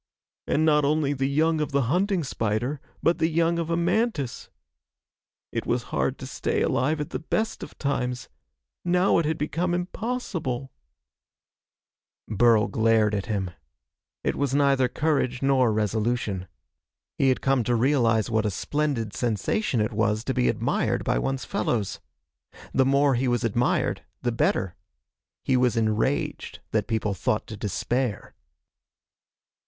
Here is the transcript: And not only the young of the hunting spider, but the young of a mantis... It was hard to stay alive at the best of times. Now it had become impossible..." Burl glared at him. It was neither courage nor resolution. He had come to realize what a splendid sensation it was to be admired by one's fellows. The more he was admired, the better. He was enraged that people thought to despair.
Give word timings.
And 0.47 0.65
not 0.65 0.83
only 0.83 1.13
the 1.13 1.29
young 1.29 1.61
of 1.61 1.73
the 1.73 1.83
hunting 1.83 2.23
spider, 2.23 2.81
but 3.03 3.19
the 3.19 3.29
young 3.29 3.59
of 3.59 3.69
a 3.69 3.77
mantis... 3.77 4.49
It 5.51 5.67
was 5.67 5.83
hard 5.93 6.17
to 6.17 6.25
stay 6.25 6.63
alive 6.63 6.99
at 6.99 7.11
the 7.11 7.19
best 7.19 7.61
of 7.61 7.77
times. 7.77 8.27
Now 8.83 9.19
it 9.19 9.25
had 9.25 9.37
become 9.37 9.75
impossible..." 9.75 10.71
Burl 12.27 12.67
glared 12.67 13.13
at 13.13 13.27
him. 13.27 13.51
It 14.23 14.35
was 14.35 14.55
neither 14.55 14.87
courage 14.87 15.43
nor 15.43 15.71
resolution. 15.71 16.47
He 17.19 17.29
had 17.29 17.41
come 17.41 17.63
to 17.65 17.75
realize 17.75 18.27
what 18.27 18.47
a 18.47 18.49
splendid 18.49 19.13
sensation 19.13 19.79
it 19.79 19.93
was 19.93 20.23
to 20.23 20.33
be 20.33 20.49
admired 20.49 21.03
by 21.03 21.19
one's 21.19 21.45
fellows. 21.45 21.99
The 22.73 22.85
more 22.87 23.13
he 23.13 23.27
was 23.27 23.43
admired, 23.43 24.01
the 24.23 24.31
better. 24.31 24.73
He 25.43 25.55
was 25.55 25.77
enraged 25.77 26.59
that 26.71 26.87
people 26.87 27.13
thought 27.13 27.45
to 27.45 27.55
despair. 27.55 28.33